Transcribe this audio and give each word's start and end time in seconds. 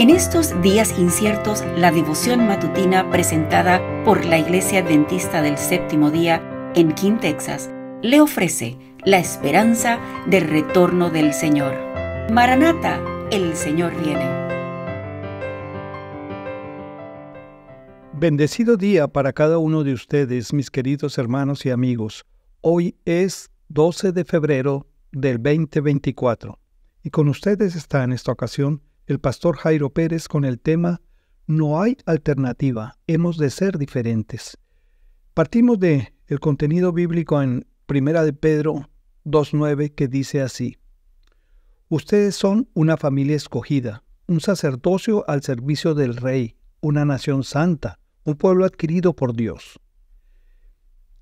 En 0.00 0.08
estos 0.08 0.62
días 0.62 0.98
inciertos, 0.98 1.62
la 1.76 1.92
devoción 1.92 2.46
matutina 2.46 3.10
presentada 3.10 3.82
por 4.02 4.24
la 4.24 4.38
Iglesia 4.38 4.80
Adventista 4.80 5.42
del 5.42 5.58
Séptimo 5.58 6.10
Día 6.10 6.72
en 6.74 6.94
King, 6.94 7.18
Texas, 7.20 7.70
le 8.00 8.22
ofrece 8.22 8.78
la 9.04 9.18
esperanza 9.18 10.00
del 10.26 10.48
retorno 10.48 11.10
del 11.10 11.34
Señor. 11.34 11.74
Maranata, 12.32 12.98
el 13.30 13.54
Señor 13.54 13.92
viene. 14.02 14.24
Bendecido 18.14 18.78
día 18.78 19.06
para 19.06 19.34
cada 19.34 19.58
uno 19.58 19.84
de 19.84 19.92
ustedes, 19.92 20.54
mis 20.54 20.70
queridos 20.70 21.18
hermanos 21.18 21.66
y 21.66 21.70
amigos. 21.70 22.24
Hoy 22.62 22.96
es 23.04 23.50
12 23.68 24.12
de 24.12 24.24
febrero 24.24 24.86
del 25.12 25.42
2024 25.42 26.58
y 27.02 27.10
con 27.10 27.28
ustedes 27.28 27.76
está 27.76 28.02
en 28.02 28.12
esta 28.12 28.32
ocasión 28.32 28.80
el 29.10 29.18
pastor 29.18 29.56
Jairo 29.56 29.90
Pérez 29.90 30.28
con 30.28 30.44
el 30.44 30.60
tema 30.60 31.00
No 31.48 31.82
hay 31.82 31.96
alternativa, 32.06 32.96
hemos 33.08 33.38
de 33.38 33.50
ser 33.50 33.76
diferentes. 33.76 34.56
Partimos 35.34 35.80
de 35.80 36.14
el 36.28 36.38
contenido 36.38 36.92
bíblico 36.92 37.42
en 37.42 37.66
Primera 37.86 38.22
de 38.22 38.32
Pedro 38.32 38.88
2.9 39.24 39.92
que 39.96 40.06
dice 40.06 40.42
así: 40.42 40.76
Ustedes 41.88 42.36
son 42.36 42.68
una 42.72 42.96
familia 42.96 43.34
escogida, 43.34 44.04
un 44.28 44.40
sacerdocio 44.40 45.28
al 45.28 45.42
servicio 45.42 45.94
del 45.94 46.16
rey, 46.16 46.54
una 46.80 47.04
nación 47.04 47.42
santa, 47.42 47.98
un 48.22 48.36
pueblo 48.36 48.64
adquirido 48.64 49.16
por 49.16 49.34
Dios. 49.34 49.80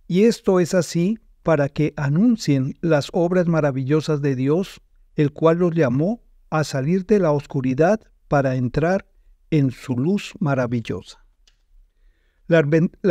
Y 0.06 0.24
esto 0.24 0.60
es 0.60 0.74
así 0.74 1.18
para 1.42 1.70
que 1.70 1.94
anuncien 1.96 2.76
las 2.82 3.08
obras 3.14 3.46
maravillosas 3.46 4.20
de 4.20 4.36
Dios, 4.36 4.82
el 5.14 5.32
cual 5.32 5.60
los 5.60 5.74
llamó 5.74 6.20
a 6.50 6.64
salir 6.64 7.06
de 7.06 7.18
la 7.18 7.32
oscuridad 7.32 8.00
para 8.28 8.56
entrar 8.56 9.06
en 9.50 9.70
su 9.70 9.96
luz 9.96 10.34
maravillosa. 10.38 11.24
La, 12.46 12.58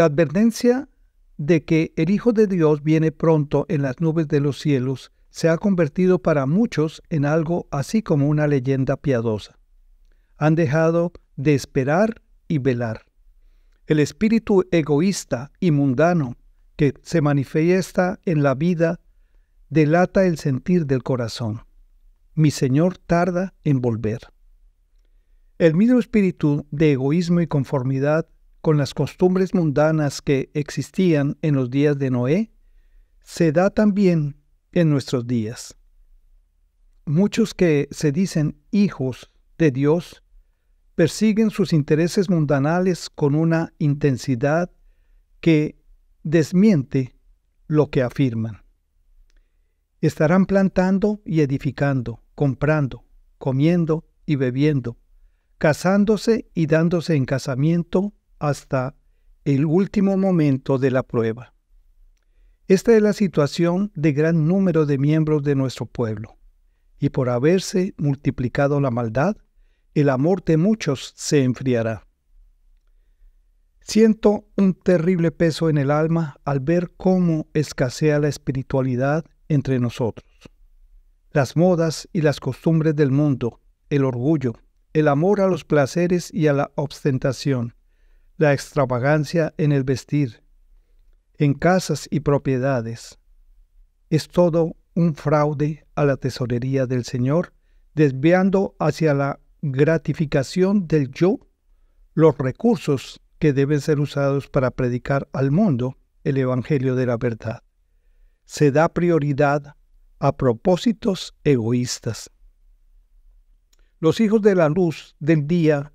advertencia 0.04 0.90
de 1.38 1.64
que 1.64 1.94
el 1.96 2.10
Hijo 2.10 2.34
de 2.34 2.48
Dios 2.48 2.84
viene 2.84 3.12
pronto 3.12 3.66
en 3.70 3.84
las 3.84 4.00
nubes 4.00 4.28
de 4.28 4.40
los 4.40 4.60
cielos 4.60 5.12
se 5.30 5.50
ha 5.50 5.58
convertido 5.58 6.20
para 6.20 6.46
muchos 6.48 7.04
en 7.10 7.26
algo 7.26 7.68
así 7.70 8.02
como 8.02 8.28
una 8.28 8.48
leyenda 8.48 8.98
piadosa. 8.98 9.60
Han 10.38 10.56
dejado 10.56 11.12
de 11.36 11.54
esperar 11.54 12.22
y 12.48 12.58
velar. 12.58 13.04
El 13.86 14.00
espíritu 14.00 14.64
egoísta 14.72 15.52
y 15.60 15.72
mundano 15.72 16.36
que 16.76 16.94
se 17.04 17.22
manifiesta 17.22 18.20
en 18.26 18.42
la 18.42 18.56
vida 18.56 19.00
delata 19.70 20.26
el 20.26 20.38
sentir 20.38 20.86
del 20.86 21.04
corazón 21.04 21.67
mi 22.38 22.52
Señor 22.52 23.00
tarda 23.00 23.56
en 23.64 23.82
volver. 23.82 24.20
El 25.58 25.74
mismo 25.74 25.98
espíritu 25.98 26.68
de 26.70 26.92
egoísmo 26.92 27.42
y 27.42 27.48
conformidad 27.48 28.28
con 28.62 28.78
las 28.78 28.94
costumbres 28.94 29.56
mundanas 29.56 30.22
que 30.22 30.52
existían 30.54 31.40
en 31.42 31.56
los 31.56 31.72
días 31.72 31.98
de 31.98 32.12
Noé 32.12 32.52
se 33.24 33.52
da 33.52 33.72
también 33.72 34.38
en 34.72 34.92
nuestros 34.92 35.26
días. 35.26 35.76
Muchos 37.08 37.56
que 37.56 37.88
se 37.90 38.12
dicen 38.12 38.62
hijos 38.70 39.32
de 39.58 39.72
Dios 39.72 40.22
persiguen 40.94 41.50
sus 41.50 41.74
intereses 41.74 42.30
mundanales 42.30 43.10
con 43.10 43.34
una 43.34 43.74
intensidad 43.80 44.70
que 45.40 45.76
desmiente 46.22 47.16
lo 47.66 47.90
que 47.90 48.04
afirman. 48.04 48.62
Estarán 50.02 50.46
plantando 50.46 51.20
y 51.26 51.42
edificando, 51.42 52.22
comprando, 52.38 53.04
comiendo 53.40 54.06
y 54.28 54.36
bebiendo, 54.36 55.00
casándose 55.58 56.48
y 56.54 56.68
dándose 56.68 57.16
en 57.16 57.26
casamiento 57.26 58.14
hasta 58.38 58.96
el 59.44 59.66
último 59.66 60.18
momento 60.18 60.78
de 60.78 60.92
la 60.92 61.02
prueba. 61.02 61.56
Esta 62.68 62.96
es 62.96 63.02
la 63.02 63.14
situación 63.14 63.92
de 63.96 64.14
gran 64.14 64.48
número 64.48 64.86
de 64.86 65.00
miembros 65.00 65.42
de 65.42 65.56
nuestro 65.56 65.88
pueblo, 65.88 66.38
y 67.00 67.10
por 67.10 67.30
haberse 67.30 67.96
multiplicado 67.98 68.80
la 68.82 68.92
maldad, 68.92 69.36
el 69.96 70.08
amor 70.08 70.44
de 70.44 70.58
muchos 70.58 71.14
se 71.16 71.44
enfriará. 71.44 72.06
Siento 73.82 74.46
un 74.56 74.76
terrible 74.76 75.32
peso 75.32 75.70
en 75.70 75.80
el 75.80 75.90
alma 75.90 76.38
al 76.46 76.60
ver 76.60 76.92
cómo 76.98 77.48
escasea 77.56 78.20
la 78.20 78.28
espiritualidad 78.28 79.26
entre 79.48 79.80
nosotros 79.80 80.28
las 81.38 81.56
modas 81.56 82.10
y 82.14 82.22
las 82.22 82.40
costumbres 82.40 82.96
del 82.96 83.12
mundo, 83.12 83.62
el 83.92 84.06
orgullo, 84.06 84.56
el 84.94 85.08
amor 85.08 85.40
a 85.40 85.46
los 85.46 85.66
placeres 85.66 86.34
y 86.34 86.48
a 86.48 86.54
la 86.54 86.72
ostentación, 86.74 87.76
la 88.38 88.54
extravagancia 88.54 89.54
en 89.60 89.72
el 89.72 89.84
vestir, 89.84 90.42
en 91.36 91.54
casas 91.54 92.08
y 92.10 92.22
propiedades. 92.22 93.20
Es 94.10 94.30
todo 94.30 94.76
un 94.96 95.14
fraude 95.14 95.86
a 95.94 96.06
la 96.06 96.18
tesorería 96.18 96.88
del 96.88 97.06
Señor, 97.06 97.54
desviando 97.94 98.76
hacia 98.80 99.14
la 99.14 99.40
gratificación 99.62 100.88
del 100.88 101.12
yo 101.12 101.38
los 102.16 102.36
recursos 102.40 103.22
que 103.38 103.54
deben 103.54 103.80
ser 103.80 104.00
usados 104.00 104.48
para 104.48 104.72
predicar 104.72 105.30
al 105.34 105.52
mundo 105.52 106.00
el 106.24 106.38
Evangelio 106.38 106.96
de 106.96 107.06
la 107.06 107.18
verdad. 107.18 107.62
Se 108.46 108.72
da 108.72 108.90
prioridad 108.90 109.77
a 110.20 110.36
propósitos 110.36 111.36
egoístas. 111.44 112.32
Los 114.00 114.20
hijos 114.20 114.42
de 114.42 114.56
la 114.56 114.70
luz 114.70 115.16
del 115.20 115.48
día 115.48 115.94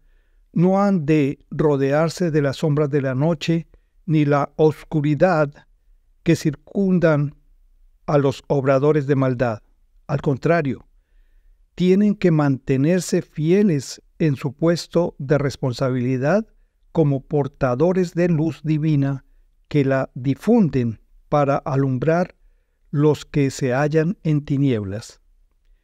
no 0.53 0.83
han 0.83 1.07
de 1.07 1.39
rodearse 1.51 2.31
de 2.31 2.43
las 2.43 2.59
sombras 2.59 2.91
de 2.91 3.01
la 3.01 3.15
noche 3.15 3.69
ni 4.07 4.25
la 4.25 4.53
oscuridad 4.57 5.67
que 6.23 6.37
circundan 6.37 7.35
a 8.07 8.19
los 8.19 8.43
obradores 8.49 9.07
de 9.07 9.17
maldad. 9.17 9.63
Al 10.07 10.21
contrario, 10.21 10.87
tienen 11.75 12.15
que 12.15 12.31
mantenerse 12.31 13.23
fieles 13.23 14.03
en 14.19 14.37
su 14.37 14.53
puesto 14.53 15.15
de 15.19 15.39
responsabilidad 15.39 16.47
como 16.93 17.21
portadores 17.21 18.15
de 18.15 18.29
luz 18.29 18.61
divina 18.63 19.25
que 19.69 19.85
la 19.85 20.11
difunden 20.15 21.01
para 21.29 21.57
alumbrar 21.57 22.37
los 22.93 23.25
que 23.25 23.51
se 23.51 23.73
hallan 23.73 24.19
en 24.23 24.45
tinieblas. 24.45 25.21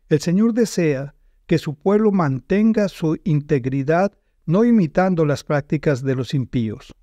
El 0.09 0.21
Señor 0.21 0.53
desea 0.53 1.15
que 1.47 1.59
su 1.59 1.75
pueblo 1.75 2.13
mantenga 2.13 2.89
su 2.89 3.19
integridad 3.25 4.13
no 4.45 4.65
imitando 4.65 5.25
las 5.25 5.43
prácticas 5.43 6.03
de 6.03 6.15
los 6.15 6.35
impíos. 6.35 6.95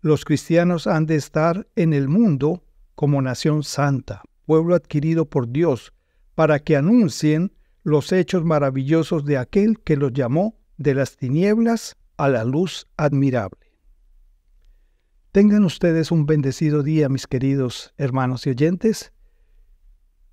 Los 0.00 0.24
cristianos 0.24 0.86
han 0.86 1.06
de 1.06 1.16
estar 1.16 1.66
en 1.76 1.92
el 1.92 2.08
mundo 2.08 2.64
como 2.94 3.22
nación 3.22 3.62
santa, 3.62 4.22
pueblo 4.44 4.74
adquirido 4.74 5.26
por 5.26 5.48
Dios, 5.48 5.92
para 6.34 6.58
que 6.58 6.76
anuncien 6.76 7.52
los 7.82 8.12
hechos 8.12 8.44
maravillosos 8.44 9.24
de 9.24 9.38
aquel 9.38 9.80
que 9.80 9.96
los 9.96 10.12
llamó 10.12 10.58
de 10.76 10.94
las 10.94 11.16
tinieblas 11.16 11.96
a 12.16 12.28
la 12.28 12.44
luz 12.44 12.86
admirable. 12.96 13.72
Tengan 15.30 15.64
ustedes 15.64 16.10
un 16.10 16.26
bendecido 16.26 16.82
día, 16.82 17.08
mis 17.08 17.26
queridos 17.26 17.94
hermanos 17.96 18.46
y 18.46 18.50
oyentes, 18.50 19.12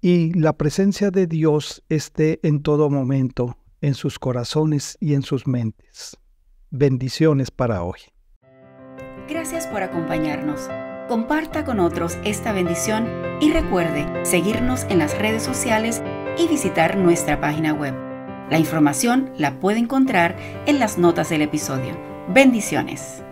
y 0.04 0.34
la 0.34 0.52
presencia 0.52 1.12
de 1.12 1.28
Dios 1.28 1.82
esté 1.88 2.42
en 2.44 2.62
todo 2.62 2.90
momento 2.90 3.58
en 3.80 3.94
sus 3.94 4.20
corazones 4.20 4.98
y 5.00 5.14
en 5.14 5.22
sus 5.22 5.48
mentes. 5.48 6.18
Bendiciones 6.72 7.52
para 7.52 7.84
hoy. 7.84 8.00
Gracias 9.30 9.66
por 9.66 9.82
acompañarnos. 9.82 10.68
Comparta 11.08 11.64
con 11.64 11.80
otros 11.80 12.18
esta 12.26 12.52
bendición 12.52 13.08
y 13.40 13.54
recuerde 13.54 14.06
seguirnos 14.26 14.84
en 14.90 15.00
las 15.00 15.18
redes 15.18 15.42
sociales 15.42 16.04
y 16.38 16.50
visitar 16.50 16.98
nuestra 16.98 17.40
página 17.40 17.74
web. 17.74 17.96
La 18.50 18.60
información 18.60 19.32
la 19.38 19.62
puede 19.62 19.80
encontrar 19.80 20.36
en 20.66 20.80
las 20.80 20.98
notas 20.98 21.30
del 21.30 21.44
episodio. 21.44 21.98
Bendiciones. 22.28 23.24